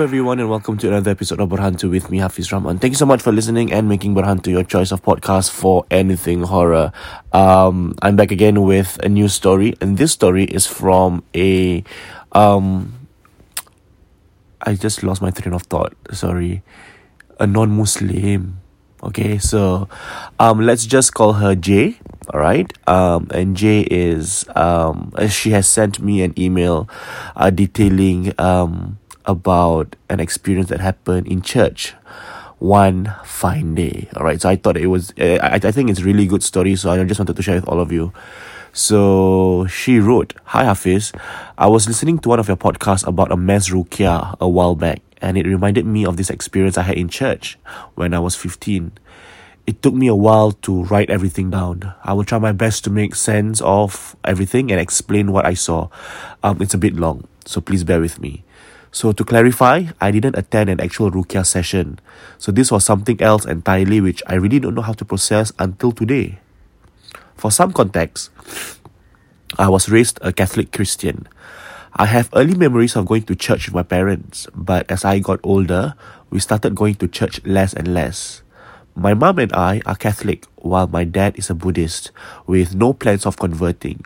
[0.00, 2.78] Hello, everyone, and welcome to another episode of Berhantu with me, Hafiz Rahman.
[2.78, 6.40] Thank you so much for listening and making Berhantu your choice of podcast for anything
[6.40, 6.90] horror.
[7.34, 11.84] Um, I'm back again with a new story, and this story is from a.
[12.32, 12.94] Um,
[14.62, 15.92] I just lost my train of thought.
[16.12, 16.62] Sorry.
[17.38, 18.58] A non Muslim.
[19.02, 19.86] Okay, so
[20.38, 22.00] um, let's just call her J.
[22.32, 22.72] All right.
[22.88, 26.88] Um, and J is um, she has sent me an email,
[27.36, 28.96] uh, detailing um
[29.30, 31.94] about an experience that happened in church
[32.58, 34.08] one fine day.
[34.16, 34.40] All right.
[34.40, 35.12] So I thought it was.
[35.18, 36.76] Uh, I I think it's really good story.
[36.76, 38.12] So I just wanted to share with all of you.
[38.72, 41.12] So she wrote, Hi Hafiz,
[41.58, 45.02] I was listening to one of your podcasts about a mass rukia a while back,
[45.20, 47.58] and it reminded me of this experience I had in church
[47.96, 48.92] when I was 15.
[49.66, 51.94] It took me a while to write everything down.
[52.04, 55.88] I will try my best to make sense of everything and explain what I saw.
[56.42, 58.44] Um, it's a bit long, so please bear with me.
[58.92, 62.00] So to clarify, I didn't attend an actual rukia session.
[62.38, 65.92] So this was something else entirely which I really don't know how to process until
[65.92, 66.40] today.
[67.36, 68.30] For some context,
[69.58, 71.28] I was raised a Catholic Christian.
[71.94, 75.40] I have early memories of going to church with my parents, but as I got
[75.42, 75.94] older,
[76.30, 78.42] we started going to church less and less.
[78.94, 82.10] My mom and I are Catholic, while my dad is a Buddhist,
[82.46, 84.04] with no plans of converting.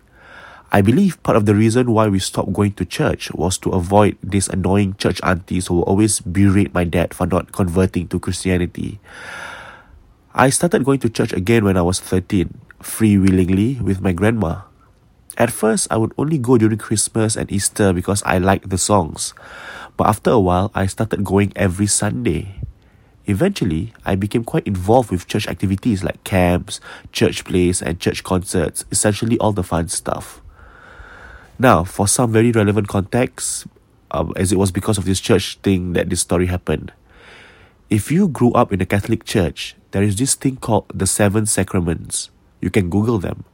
[0.75, 4.19] I believe part of the reason why we stopped going to church was to avoid
[4.25, 8.99] these annoying church aunties who always berate my dad for not converting to Christianity.
[10.35, 14.63] I started going to church again when I was 13, free willingly with my grandma.
[15.39, 19.33] At first, I would only go during Christmas and Easter because I liked the songs.
[19.97, 22.59] But after a while, I started going every Sunday.
[23.27, 26.81] Eventually, I became quite involved with church activities like camps,
[27.13, 30.41] church plays, and church concerts, essentially all the fun stuff.
[31.59, 33.67] Now, for some very relevant context,
[34.11, 36.93] um, as it was because of this church thing that this story happened.
[37.91, 41.47] If you grew up in a Catholic church, there is this thing called the seven
[41.47, 42.31] sacraments.
[42.61, 43.45] You can Google them.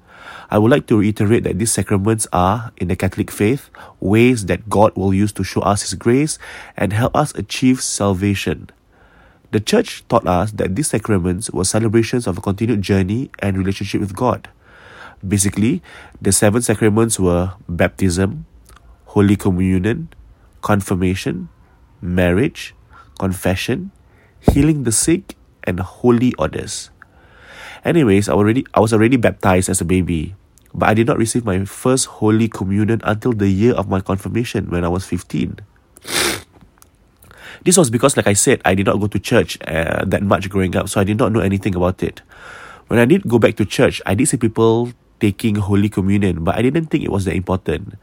[0.51, 4.69] I would like to reiterate that these sacraments are, in the Catholic faith, ways that
[4.69, 6.39] God will use to show us His grace
[6.77, 8.71] and help us achieve salvation.
[9.53, 14.01] The church taught us that these sacraments were celebrations of a continued journey and relationship
[14.01, 14.49] with God.
[15.27, 15.83] Basically,
[16.21, 18.47] the seven sacraments were baptism,
[19.13, 20.09] Holy Communion,
[20.63, 21.49] confirmation,
[22.01, 22.75] marriage,
[23.19, 23.93] confession,
[24.41, 26.91] healing the sick, and holy orders.
[27.85, 30.35] Anyways, I already I was already baptized as a baby,
[30.73, 34.71] but I did not receive my first holy communion until the year of my confirmation
[34.71, 35.61] when I was 15.
[37.63, 40.49] This was because, like I said, I did not go to church uh, that much
[40.49, 42.23] growing up, so I did not know anything about it.
[42.89, 46.57] When I did go back to church, I did see people taking Holy Communion, but
[46.57, 47.95] I didn't think it was that important.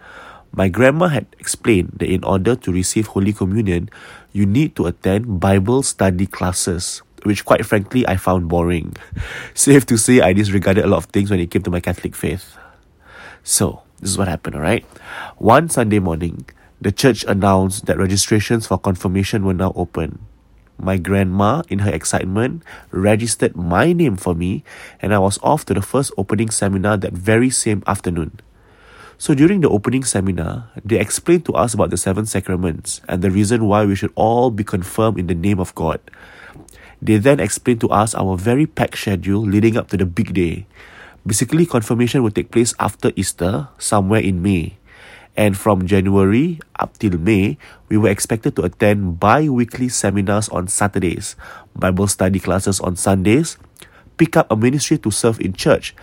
[0.53, 3.89] My grandma had explained that in order to receive Holy Communion,
[4.31, 8.95] you need to attend Bible study classes, which quite frankly I found boring.
[9.53, 12.15] Safe to say, I disregarded a lot of things when it came to my Catholic
[12.15, 12.57] faith.
[13.43, 14.85] So, this is what happened, alright?
[15.37, 16.45] One Sunday morning,
[16.79, 20.19] the church announced that registrations for confirmation were now open.
[20.77, 22.61] My grandma, in her excitement,
[22.91, 24.63] registered my name for me,
[25.01, 28.39] and I was off to the first opening seminar that very same afternoon.
[29.17, 33.31] So during the opening seminar, they explained to us about the seven sacraments and the
[33.31, 35.99] reason why we should all be confirmed in the name of God.
[37.01, 40.67] They then explained to us our very packed schedule leading up to the big day.
[41.25, 44.77] Basically, confirmation will take place after Easter, somewhere in May.
[45.37, 50.67] And from January up till May, we were expected to attend bi weekly seminars on
[50.67, 51.37] Saturdays,
[51.77, 53.55] Bible study classes on Sundays,
[54.17, 55.95] pick up a ministry to serve in church,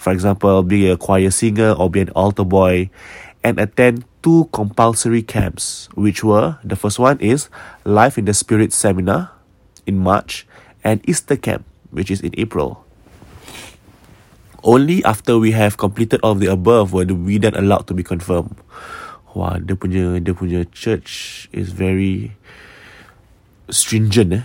[0.00, 2.88] for example, be a choir singer or be an altar boy,
[3.44, 7.52] and attend two compulsory camps, which were the first one is
[7.84, 9.32] Life in the Spirit seminar
[9.86, 10.46] in March
[10.82, 12.87] and Easter camp, which is in April.
[14.66, 18.02] Only after we have completed all of the above were we then allowed to be
[18.02, 18.58] confirmed.
[19.36, 22.34] Wah, dia punya dia punya church is very
[23.70, 24.44] stringent eh.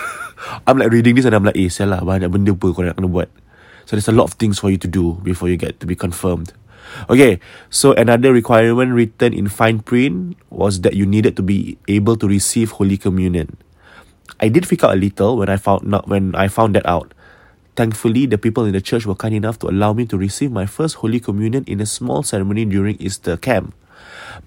[0.66, 3.28] I'm like reading this and I'm like, eh, salah banyak benda kau nak kena buat.
[3.84, 5.92] So there's a lot of things for you to do before you get to be
[5.92, 6.56] confirmed.
[7.10, 12.16] Okay, so another requirement written in fine print was that you needed to be able
[12.16, 13.56] to receive Holy Communion.
[14.40, 17.13] I did freak out a little when I found not when I found that out.
[17.76, 20.66] Thankfully, the people in the church were kind enough to allow me to receive my
[20.66, 23.74] first Holy Communion in a small ceremony during Easter camp.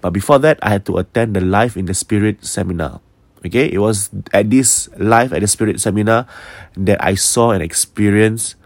[0.00, 3.00] But before that, I had to attend the Life in the Spirit seminar.
[3.44, 6.26] Okay, it was at this Life at the Spirit seminar
[6.76, 8.56] that I saw and experienced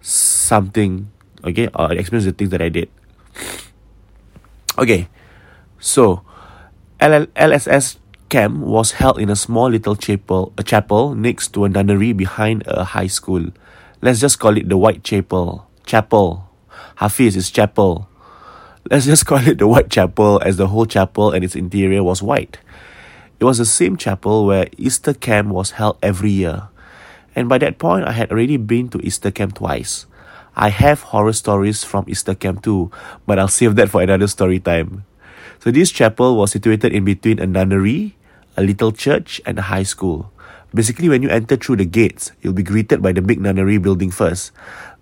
[0.00, 1.10] something,
[1.44, 2.88] okay, or experienced the things that I did.
[4.78, 5.06] Okay,
[5.78, 6.24] so
[6.98, 7.98] LSS
[8.30, 12.64] camp was held in a small little chapel, a chapel next to a nunnery behind
[12.66, 13.52] a high school.
[14.04, 15.70] Let's just call it the White Chapel.
[15.86, 16.50] Chapel.
[16.96, 18.08] Hafiz is chapel.
[18.90, 22.20] Let's just call it the White Chapel as the whole chapel and its interior was
[22.20, 22.58] white.
[23.38, 26.66] It was the same chapel where Easter camp was held every year.
[27.36, 30.06] And by that point, I had already been to Easter camp twice.
[30.56, 32.90] I have horror stories from Easter camp too,
[33.24, 35.04] but I'll save that for another story time.
[35.60, 38.16] So this chapel was situated in between a nunnery,
[38.56, 40.31] a little church, and a high school.
[40.74, 44.10] Basically, when you enter through the gates, you'll be greeted by the big nunnery building
[44.10, 44.52] first.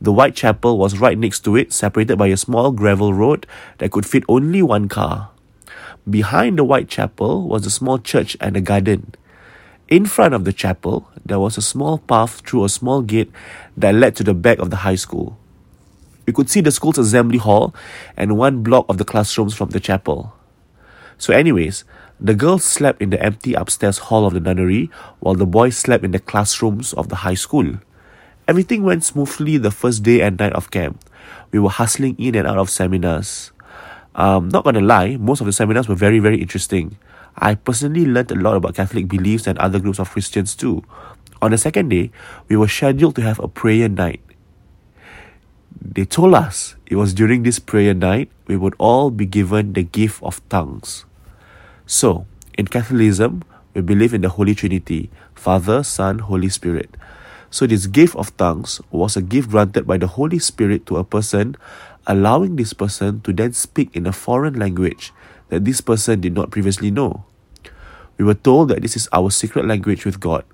[0.01, 3.47] The white chapel was right next to it, separated by a small gravel road
[3.79, 5.31] that could fit only one car.
[6.09, 9.15] Behind the white chapel was a small church and a garden.
[9.87, 13.31] In front of the chapel, there was a small path through a small gate
[13.77, 15.39] that led to the back of the high school.
[16.27, 17.75] We could see the school's assembly hall
[18.17, 20.33] and one block of the classrooms from the chapel.
[21.19, 21.85] So, anyways,
[22.21, 24.91] the girls slept in the empty upstairs hall of the nunnery
[25.21, 27.81] while the boys slept in the classrooms of the high school.
[28.47, 31.03] Everything went smoothly the first day and night of camp.
[31.51, 33.53] We were hustling in and out of seminars.
[34.15, 36.99] Um, not gonna lie, most of the seminars were very, very interesting.
[37.37, 40.85] I personally learned a lot about Catholic beliefs and other groups of Christians too.
[41.41, 42.11] On the second day,
[42.49, 44.21] we were scheduled to have a prayer night.
[45.81, 49.85] They told us it was during this prayer night we would all be given the
[49.85, 51.07] gift of tongues.
[51.91, 53.43] So, in Catholicism,
[53.75, 56.95] we believe in the Holy Trinity Father, Son, Holy Spirit.
[57.51, 61.05] So, this gift of tongues was a gift granted by the Holy Spirit to a
[61.05, 61.57] person,
[62.07, 65.13] allowing this person to then speak in a foreign language
[65.49, 67.25] that this person did not previously know.
[68.19, 70.45] We were told that this is our secret language with God.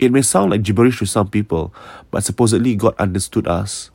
[0.00, 1.72] It may sound like gibberish to some people,
[2.10, 3.92] but supposedly God understood us.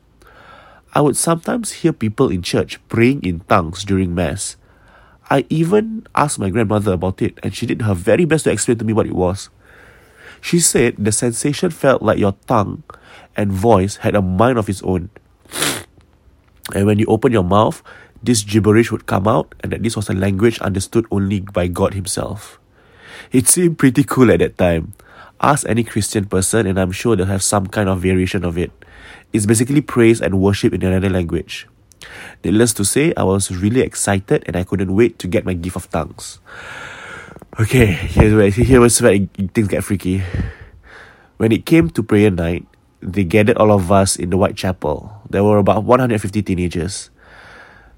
[0.96, 4.56] I would sometimes hear people in church praying in tongues during Mass.
[5.32, 8.78] I even asked my grandmother about it, and she did her very best to explain
[8.80, 9.50] to me what it was.
[10.42, 12.84] She said the sensation felt like your tongue
[13.38, 15.10] and voice had a mind of its own.
[16.76, 17.82] And when you open your mouth,
[18.22, 21.94] this gibberish would come out, and that this was a language understood only by God
[21.94, 22.60] Himself.
[23.32, 24.94] It seemed pretty cool at that time.
[25.40, 28.72] Ask any Christian person, and I'm sure they'll have some kind of variation of it.
[29.32, 31.68] It's basically praise and worship in another language.
[32.44, 35.76] Needless to say, I was really excited and I couldn't wait to get my gift
[35.76, 36.40] of tongues.
[37.60, 39.18] Okay, here's where here was where
[39.54, 40.24] things get freaky.
[41.38, 42.66] When it came to prayer night,
[43.02, 45.22] they gathered all of us in the White Chapel.
[45.30, 47.10] There were about 150 teenagers.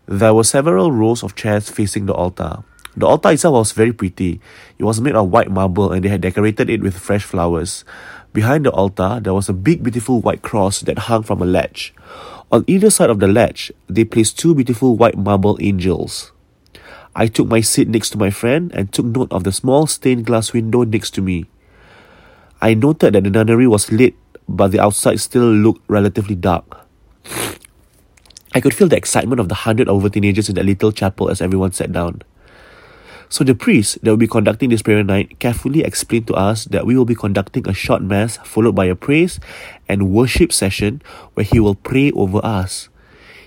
[0.08, 2.64] There were several rows of chairs facing the altar.
[2.96, 4.40] The altar itself was very pretty.
[4.78, 7.86] It was made of white marble and they had decorated it with fresh flowers.
[8.34, 11.94] Behind the altar, there was a big, beautiful white cross that hung from a ledge.
[12.54, 16.32] On either side of the ledge, they placed two beautiful white marble angels.
[17.16, 20.28] I took my seat next to my friend and took note of the small stained
[20.28, 21.50] glass window next to me.
[22.62, 24.14] I noted that the nunnery was lit,
[24.48, 26.86] but the outside still looked relatively dark.
[28.54, 31.42] I could feel the excitement of the hundred over teenagers in that little chapel as
[31.42, 32.22] everyone sat down.
[33.34, 36.86] So the priest that will be conducting this prayer night carefully explained to us that
[36.86, 39.40] we will be conducting a short mass followed by a praise
[39.90, 41.02] and worship session
[41.34, 42.90] where he will pray over us.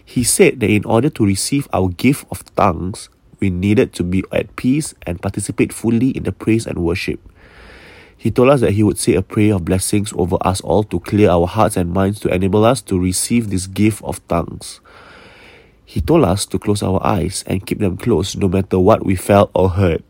[0.04, 4.24] He said that in order to receive our gift of tongues, we needed to be
[4.32, 7.20] at peace and participate fully in the praise and worship.
[8.16, 10.98] He told us that he would say a prayer of blessings over us all to
[10.98, 14.80] clear our hearts and minds to enable us to receive this gift of tongues.
[15.86, 19.14] He told us to close our eyes and keep them closed no matter what we
[19.14, 20.02] felt or heard.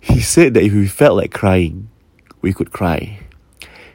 [0.00, 1.90] He said that if we felt like crying,
[2.40, 3.20] we could cry.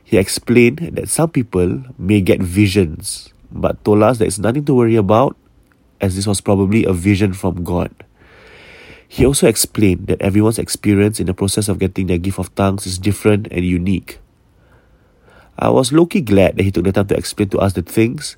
[0.04, 4.74] He explained that some people may get visions, but told us that it's nothing to
[4.74, 5.36] worry about
[6.00, 7.92] as this was probably a vision from God.
[9.08, 12.86] He also explained that everyone's experience in the process of getting their gift of tongues
[12.86, 14.20] is different and unique.
[15.58, 18.38] I was low glad that he took the time to explain to us the things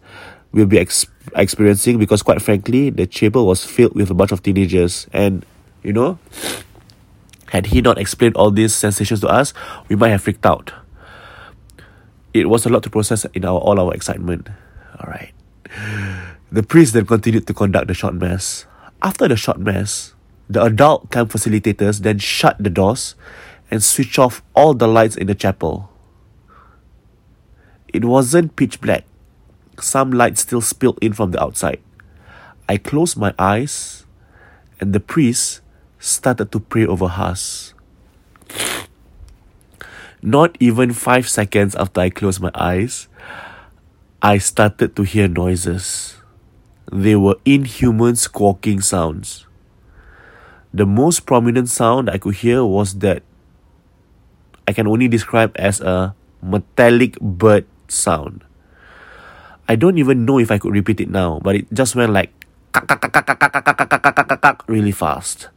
[0.52, 1.06] we'll be ex-
[1.36, 5.08] experiencing because, quite frankly, the chapel was filled with a bunch of teenagers.
[5.14, 5.46] And,
[5.84, 6.20] you know,
[7.50, 9.54] had he not explained all these sensations to us,
[9.90, 10.72] we might have freaked out.
[12.34, 14.48] It was a lot to process in our all our excitement.
[15.00, 15.34] All right.
[16.52, 18.66] The priest then continued to conduct the short mass.
[19.02, 20.14] After the short mass,
[20.50, 23.16] the adult camp facilitators then shut the doors
[23.70, 25.90] and switched off all the lights in the chapel.
[27.88, 29.04] It wasn't pitch black.
[29.82, 31.82] Some light still spilled in from the outside.
[32.70, 34.06] I closed my eyes
[34.80, 35.62] and the priest
[36.00, 37.74] started to pray over us.
[40.22, 43.08] Not even five seconds after I closed my eyes,
[44.22, 46.16] I started to hear noises.
[46.92, 49.48] They were inhuman squawking sounds.
[50.72, 53.24] The most prominent sound I could hear was that
[54.68, 58.46] I can only describe as a metallic bird sound.
[59.72, 62.36] I don't even know if I could repeat it now, but it just went like
[64.68, 65.48] really fast,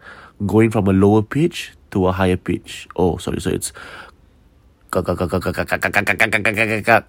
[0.46, 2.86] going from a lower pitch to a higher pitch.
[2.94, 3.74] Oh, sorry, so it's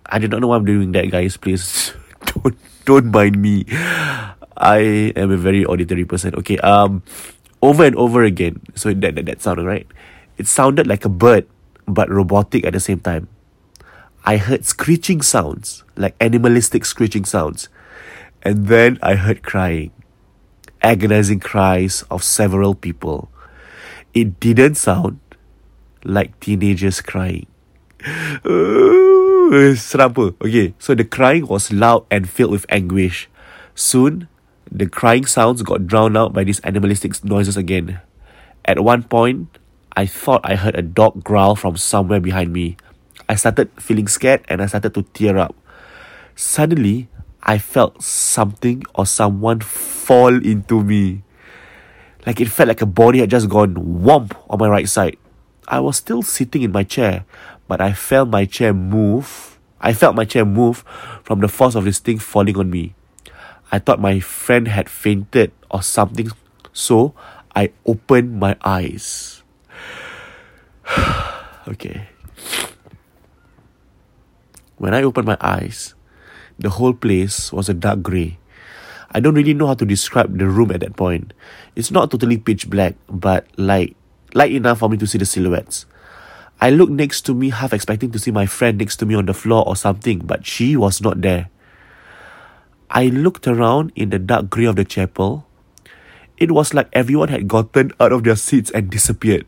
[0.09, 1.37] I do not know why I'm doing that, guys.
[1.37, 1.93] Please
[2.41, 2.57] don't
[2.89, 3.69] don't mind me.
[4.57, 6.33] I am a very auditory person.
[6.41, 7.05] Okay, um,
[7.61, 8.65] over and over again.
[8.73, 9.85] So that that, that sounded right.
[10.41, 11.45] It sounded like a bird,
[11.85, 13.29] but robotic at the same time.
[14.25, 17.69] I heard screeching sounds, like animalistic screeching sounds.
[18.41, 19.91] And then I heard crying,
[20.81, 23.29] agonizing cries of several people.
[24.13, 25.19] It didn't sound
[26.03, 27.45] like teenagers crying.
[30.41, 33.29] Okay, so the crying was loud and filled with anguish.
[33.75, 34.27] Soon,
[34.71, 37.99] the crying sounds got drowned out by these animalistic noises again.
[38.63, 39.59] At one point,
[39.95, 42.77] I thought I heard a dog growl from somewhere behind me.
[43.27, 45.55] I started feeling scared and I started to tear up.
[46.35, 47.09] Suddenly,
[47.41, 51.23] I felt something or someone fall into me.
[52.25, 55.17] Like it felt like a body had just gone whomp on my right side.
[55.67, 57.25] I was still sitting in my chair,
[57.67, 59.59] but I felt my chair move.
[59.79, 60.83] I felt my chair move
[61.23, 62.95] from the force of this thing falling on me.
[63.71, 66.29] I thought my friend had fainted or something,
[66.73, 67.13] so
[67.55, 69.43] I opened my eyes.
[71.67, 72.09] okay.
[74.77, 75.95] When I opened my eyes,
[76.59, 78.37] the whole place was a dark grey.
[79.11, 81.31] I don't really know how to describe the room at that point.
[81.75, 83.95] It's not totally pitch black, but light,
[84.33, 85.85] light enough for me to see the silhouettes.
[86.59, 89.25] I looked next to me, half expecting to see my friend next to me on
[89.25, 91.49] the floor or something, but she was not there.
[92.89, 95.47] I looked around in the dark grey of the chapel.
[96.37, 99.45] It was like everyone had gotten out of their seats and disappeared.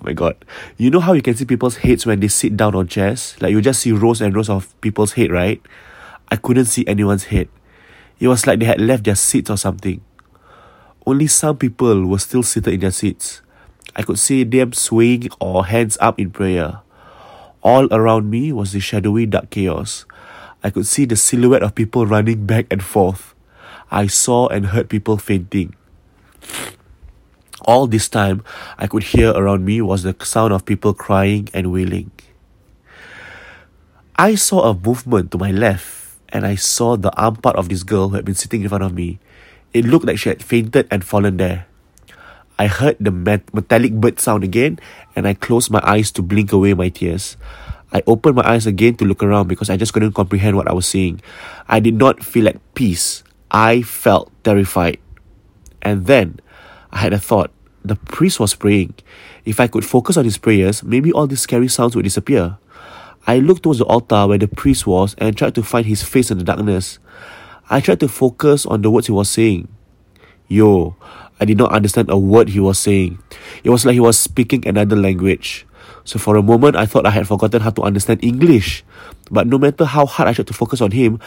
[0.00, 0.44] Oh my god.
[0.78, 3.36] You know how you can see people's heads when they sit down on chairs?
[3.40, 5.60] Like you just see rows and rows of people's head, right?
[6.30, 7.48] I couldn't see anyone's head.
[8.18, 10.00] It was like they had left their seats or something.
[11.04, 13.42] Only some people were still seated in their seats.
[13.94, 16.80] I could see them swaying or hands up in prayer.
[17.62, 20.06] All around me was the shadowy dark chaos.
[20.62, 23.34] I could see the silhouette of people running back and forth.
[23.90, 25.74] I saw and heard people fainting.
[27.62, 28.42] All this time,
[28.78, 32.10] I could hear around me was the sound of people crying and wailing.
[34.16, 37.82] I saw a movement to my left, and I saw the arm part of this
[37.82, 39.18] girl who had been sitting in front of me.
[39.72, 41.66] It looked like she had fainted and fallen there.
[42.58, 44.78] I heard the met- metallic bird sound again,
[45.16, 47.36] and I closed my eyes to blink away my tears.
[47.92, 50.72] I opened my eyes again to look around because I just couldn't comprehend what I
[50.72, 51.20] was seeing.
[51.66, 53.24] I did not feel at peace.
[53.50, 54.98] I felt terrified.
[55.82, 56.38] And then
[56.92, 57.50] I had a thought.
[57.84, 58.94] The priest was praying.
[59.44, 62.58] If I could focus on his prayers, maybe all these scary sounds would disappear.
[63.26, 66.30] I looked towards the altar where the priest was and tried to find his face
[66.30, 66.98] in the darkness.
[67.68, 69.68] I tried to focus on the words he was saying.
[70.48, 70.96] Yo,
[71.38, 73.18] I did not understand a word he was saying.
[73.62, 75.66] It was like he was speaking another language.
[76.04, 78.84] So for a moment, I thought I had forgotten how to understand English.
[79.30, 81.20] But no matter how hard I tried to focus on him,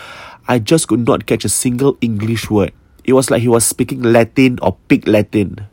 [0.48, 2.74] I just could not catch a single English word.
[3.04, 5.68] It was like he was speaking Latin or Pig Latin.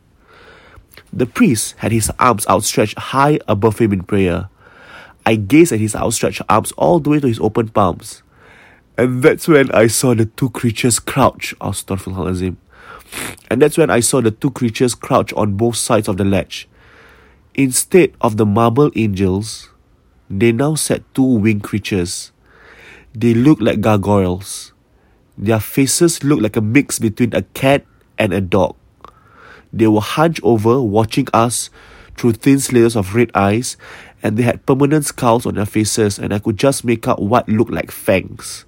[1.13, 4.49] The priest had his arms outstretched high above him in prayer.
[5.25, 8.23] I gazed at his outstretched arms all the way to his open palms.
[8.97, 12.55] And that's when I saw the two creatures crouch, Astaghfirullahalazim.
[13.49, 16.67] And that's when I saw the two creatures crouch on both sides of the ledge.
[17.55, 19.69] Instead of the marble angels,
[20.29, 22.31] they now sat two winged creatures.
[23.13, 24.71] They looked like gargoyles.
[25.37, 27.85] Their faces looked like a mix between a cat
[28.17, 28.75] and a dog.
[29.73, 31.69] They were hunched over, watching us
[32.17, 33.77] through thin slits of red eyes,
[34.21, 37.47] and they had permanent skulls on their faces, and I could just make out what
[37.47, 38.65] looked like fangs.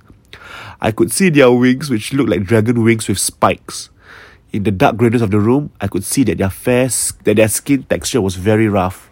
[0.82, 3.90] I could see their wings, which looked like dragon wings with spikes.
[4.52, 6.88] In the dark greyness of the room, I could see that their fair,
[7.24, 9.10] that their skin texture was very rough.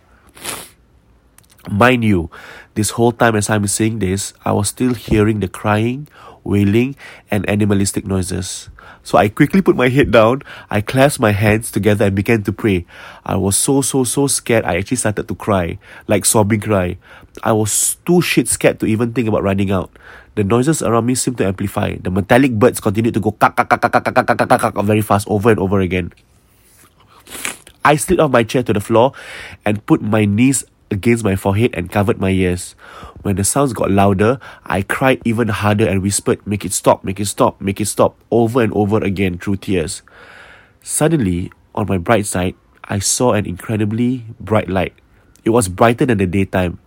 [1.70, 2.30] Mind you,
[2.74, 6.08] this whole time as I'm saying this, I was still hearing the crying,
[6.44, 6.96] wailing,
[7.30, 8.70] and animalistic noises.
[9.04, 12.54] So I quickly put my head down, I clasped my hands together and began to
[12.54, 12.86] pray.
[13.26, 16.98] I was so, so, so scared I actually started to cry, like sobbing cry.
[17.44, 19.90] I was too shit scared to even think about running out.
[20.36, 21.98] The noises around me seemed to amplify.
[21.98, 25.02] The metallic birds continued to go kak kak kak kak kak kak kak kak very
[25.02, 26.14] fast over and over again.
[27.84, 29.14] I slid off my chair to the floor
[29.66, 32.76] and put my knees against my forehead and covered my ears.
[33.22, 37.20] When the sounds got louder, I cried even harder and whispered, Make it stop, make
[37.20, 40.02] it stop, make it stop, over and over again through tears.
[40.84, 44.94] Suddenly, on my bright side, I saw an incredibly bright light.
[45.44, 46.80] It was brighter than the daytime.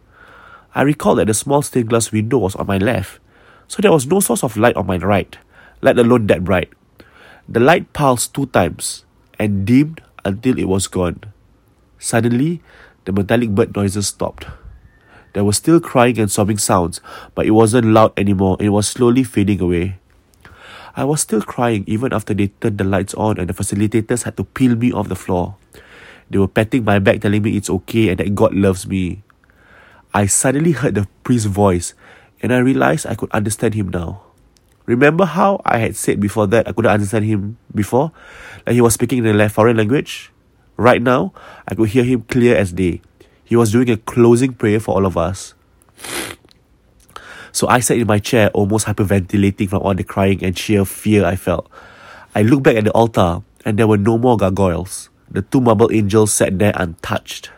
[0.74, 3.20] I recalled that the small stained glass window was on my left,
[3.68, 5.38] so there was no source of light on my right,
[5.80, 6.68] let alone that bright.
[7.48, 9.04] The light pulsed two times
[9.38, 11.20] and dimmed until it was gone.
[11.98, 12.60] Suddenly,
[13.04, 14.46] the metallic bird noises stopped.
[15.34, 17.00] There were still crying and sobbing sounds,
[17.34, 18.56] but it wasn't loud anymore.
[18.60, 19.98] It was slowly fading away.
[20.96, 24.36] I was still crying even after they turned the lights on and the facilitators had
[24.36, 25.56] to peel me off the floor.
[26.30, 29.22] They were patting my back, telling me it's okay and that God loves me.
[30.14, 31.94] I suddenly heard the priest's voice
[32.40, 34.22] and I realized I could understand him now.
[34.86, 38.12] Remember how I had said before that I couldn't understand him before?
[38.66, 40.30] Like he was speaking in a foreign language?
[40.76, 41.32] Right now,
[41.68, 43.00] I could hear him clear as day.
[43.44, 45.54] He was doing a closing prayer for all of us.
[47.52, 51.24] So I sat in my chair, almost hyperventilating from all the crying and sheer fear
[51.24, 51.70] I felt.
[52.34, 55.08] I looked back at the altar, and there were no more gargoyles.
[55.30, 57.50] The two marble angels sat there untouched.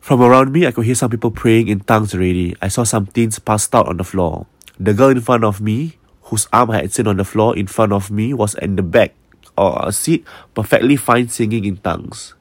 [0.00, 2.56] From around me, I could hear some people praying in tongues already.
[2.62, 4.46] I saw some teens passed out on the floor.
[4.78, 7.66] The girl in front of me, whose arm I had seen on the floor in
[7.66, 9.14] front of me, was in the back
[9.56, 12.34] or a seat, perfectly fine singing in tongues.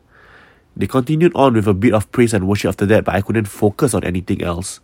[0.75, 3.45] They continued on with a bit of praise and worship after that, but I couldn't
[3.45, 4.81] focus on anything else.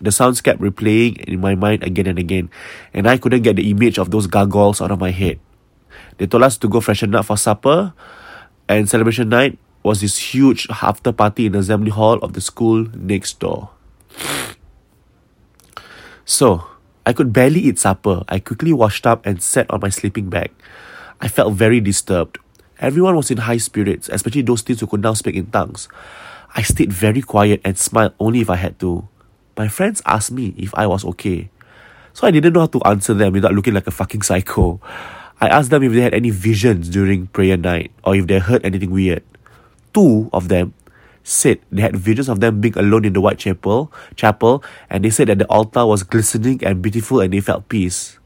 [0.00, 2.50] The sounds kept replaying in my mind again and again,
[2.94, 5.40] and I couldn't get the image of those gargoyles out of my head.
[6.18, 7.92] They told us to go freshen up for supper,
[8.68, 12.86] and celebration night was this huge after party in the assembly hall of the school
[12.94, 13.70] next door.
[16.24, 16.66] So,
[17.04, 18.22] I could barely eat supper.
[18.28, 20.52] I quickly washed up and sat on my sleeping bag.
[21.22, 22.38] I felt very disturbed.
[22.80, 25.86] Everyone was in high spirits, especially those teens who could now speak in tongues.
[26.56, 29.06] I stayed very quiet and smiled only if I had to.
[29.56, 31.48] My friends asked me if I was okay.
[32.12, 34.80] So I didn't know how to answer them without looking like a fucking psycho.
[35.40, 38.66] I asked them if they had any visions during prayer night or if they heard
[38.66, 39.22] anything weird.
[39.94, 40.74] Two of them
[41.22, 45.10] said they had visions of them being alone in the white chapel, chapel, and they
[45.10, 48.18] said that the altar was glistening and beautiful and they felt peace.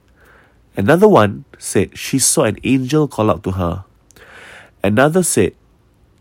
[0.76, 3.84] Another one said she saw an angel call out to her.
[4.84, 5.54] Another said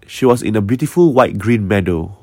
[0.07, 2.15] she was in a beautiful white green meadow.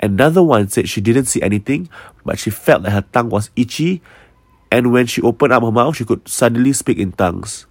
[0.00, 1.88] Another one said she didn't see anything,
[2.24, 4.02] but she felt that her tongue was itchy,
[4.70, 7.66] and when she opened up her mouth, she could suddenly speak in tongues.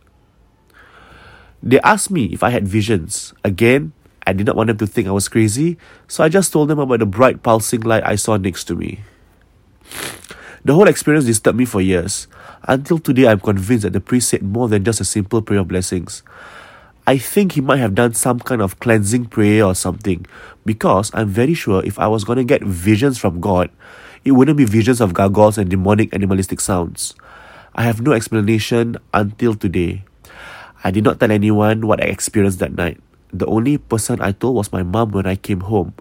[1.62, 3.34] They asked me if I had visions.
[3.44, 3.94] Again,
[4.28, 6.80] I did not want them to think I was crazy, so I just told them
[6.80, 9.00] about the bright pulsing light I saw next to me.
[10.66, 12.28] The whole experience disturbed me for years.
[12.64, 15.68] Until today, I'm convinced that the priest said more than just a simple prayer of
[15.68, 16.24] blessings.
[17.06, 20.26] I think he might have done some kind of cleansing prayer or something,
[20.64, 23.72] because I'm very sure if I was going to get visions from God,
[24.24, 27.14] it wouldn't be visions of gargoyles and demonic animalistic sounds.
[27.76, 30.06] I have no explanation until today.
[30.86, 33.02] I did not tell anyone what I experienced that night.
[33.34, 35.94] The only person I told was my mom when I came home.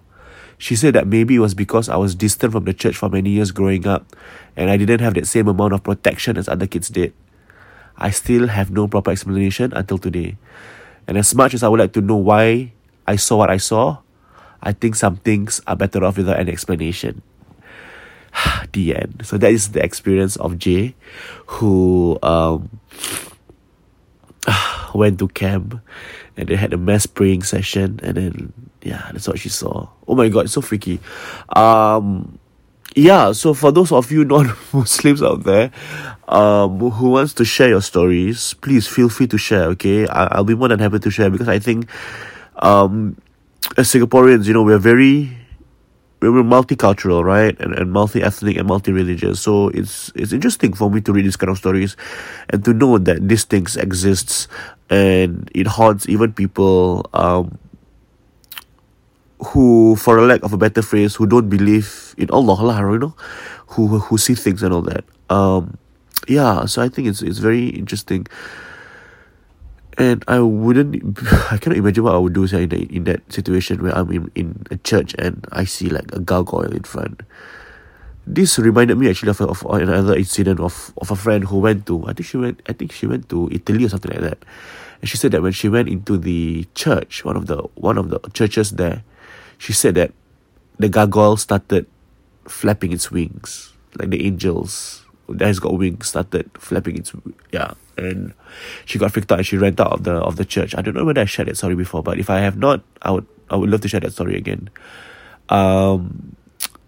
[0.63, 3.31] She said that maybe it was because I was distant from the church for many
[3.31, 4.07] years growing up
[4.55, 7.13] and I didn't have that same amount of protection as other kids did.
[7.97, 10.37] I still have no proper explanation until today.
[11.09, 12.71] And as much as I would like to know why
[13.09, 13.99] I saw what I saw,
[14.63, 17.23] I think some things are better off without an explanation.
[18.73, 19.23] the end.
[19.25, 20.95] So that is the experience of J,
[21.59, 22.71] who um,
[24.95, 25.81] went to camp
[26.37, 28.53] and they had a mass praying session and then
[28.83, 29.89] yeah that's what she saw.
[30.07, 31.01] Oh my god it's so freaky.
[31.55, 32.39] Um
[32.95, 35.71] yeah so for those of you non-muslims out there
[36.29, 40.07] um who wants to share your stories please feel free to share okay?
[40.07, 41.89] I, i'll be more than happy to share because i think
[42.57, 43.17] um
[43.77, 45.37] as singaporeans you know we're very
[46.31, 47.59] we're multicultural, right?
[47.59, 49.41] And, and multi-ethnic and multi-religious.
[49.41, 51.97] So it's it's interesting for me to read these kind of stories
[52.51, 54.47] and to know that these things exists
[54.91, 57.59] and it haunts even people um
[59.43, 62.99] who for a lack of a better phrase who don't believe in Allah lah, you
[62.99, 63.15] know,
[63.75, 65.05] who who see things and all that.
[65.29, 65.77] Um
[66.29, 68.27] yeah, so I think it's it's very interesting
[69.99, 71.19] and I wouldn't
[71.53, 74.11] I cannot imagine what I would do say, in, the, in that situation where I'm
[74.11, 77.23] in, in a church and I see like a gargoyle in front.
[78.27, 82.05] This reminded me actually of, of another incident of, of a friend who went to
[82.07, 84.45] I think she went I think she went to Italy or something like that.
[85.01, 88.11] And she said that when she went into the church, one of the one of
[88.11, 89.03] the churches there,
[89.59, 90.13] she said that
[90.79, 91.87] the gargoyle started
[92.47, 93.73] flapping its wings.
[93.99, 97.13] Like the angels that has got wings started flapping its
[97.53, 98.35] yeah and
[98.85, 100.75] she got freaked out and she ran out of the of the church.
[100.77, 103.11] I don't know whether I shared that story before, but if I have not, I
[103.13, 104.71] would I would love to share that story again.
[105.49, 106.37] Um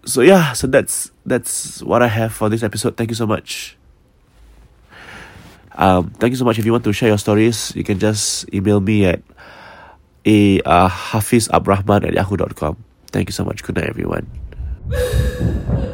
[0.05, 2.95] so yeah, so that's that's what I have for this episode.
[2.95, 3.77] Thank you so much.
[5.75, 6.57] Um, thank you so much.
[6.57, 9.21] If you want to share your stories, you can just email me at
[10.25, 12.77] a uh, Hafiz Abrahman at yahoo.com.
[13.11, 13.63] Thank you so much.
[13.63, 14.27] Good night, everyone.